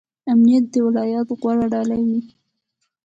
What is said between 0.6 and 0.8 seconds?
د دې